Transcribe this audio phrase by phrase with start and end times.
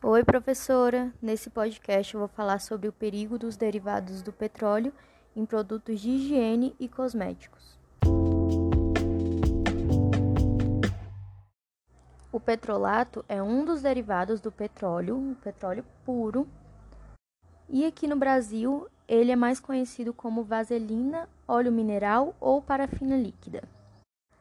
[0.00, 1.12] Oi, professora!
[1.20, 4.92] Nesse podcast eu vou falar sobre o perigo dos derivados do petróleo
[5.34, 7.76] em produtos de higiene e cosméticos.
[12.30, 16.46] O petrolato é um dos derivados do petróleo, o petróleo puro,
[17.68, 23.64] e aqui no Brasil ele é mais conhecido como vaselina, óleo mineral ou parafina líquida.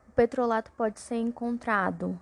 [0.07, 2.15] O petrolato pode ser encontrado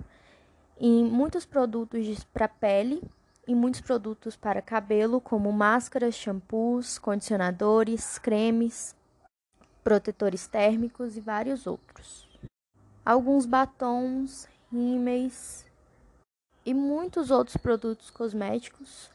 [0.79, 3.04] em muitos produtos para pele
[3.48, 8.95] e muitos produtos para cabelo, como máscaras, shampoos, condicionadores, cremes,
[9.84, 12.27] protetores térmicos e vários outros.
[13.05, 15.66] Alguns batons, rímeis
[16.66, 19.12] e muitos outros produtos cosméticos.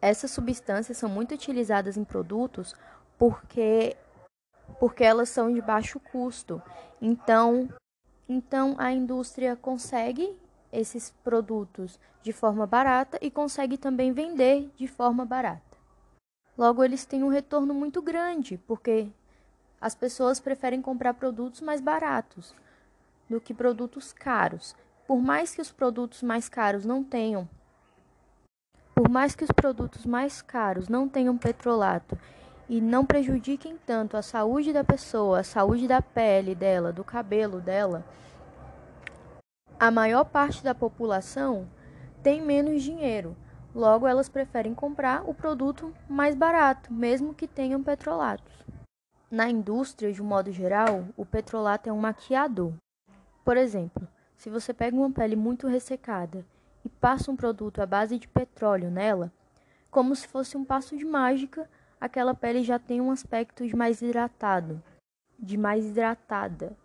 [0.00, 2.74] Essas substâncias são muito utilizadas em produtos
[3.16, 3.96] porque
[4.80, 6.60] porque elas são de baixo custo.
[7.00, 7.68] Então,
[8.28, 10.36] então a indústria consegue
[10.72, 15.76] esses produtos de forma barata e consegue também vender de forma barata.
[16.56, 19.08] Logo, eles têm um retorno muito grande, porque
[19.80, 22.54] as pessoas preferem comprar produtos mais baratos
[23.28, 24.74] do que produtos caros.
[25.06, 27.48] Por mais que os produtos mais caros não tenham
[28.94, 32.16] por mais que os produtos mais caros não tenham petrolato
[32.68, 37.58] e não prejudiquem tanto a saúde da pessoa, a saúde da pele dela, do cabelo
[37.60, 38.04] dela,
[39.82, 41.68] a maior parte da população
[42.22, 43.36] tem menos dinheiro,
[43.74, 48.52] logo elas preferem comprar o produto mais barato, mesmo que tenham petrolatos.
[49.28, 52.72] Na indústria, de um modo geral, o petrolato é um maquiador.
[53.44, 56.46] Por exemplo, se você pega uma pele muito ressecada
[56.84, 59.32] e passa um produto à base de petróleo nela,
[59.90, 61.68] como se fosse um passo de mágica,
[62.00, 64.80] aquela pele já tem um aspecto de mais hidratado,
[65.36, 66.80] de mais hidratada.